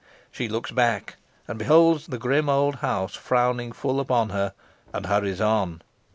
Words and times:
She 0.31 0.47
looks 0.49 0.71
back, 0.71 1.17
and 1.47 1.59
beholds 1.59 2.07
the 2.07 2.17
grim 2.17 2.49
old 2.49 2.77
house 2.77 3.13
frowning 3.13 3.71
full 3.71 3.99
upon 3.99 4.29
her, 4.29 4.55
and 4.91 5.05
hurries 5.05 5.39
on. 5.39 5.83